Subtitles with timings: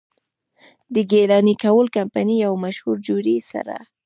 [0.93, 3.67] د ګيلاني کول کمپني مشهور جوړي سر،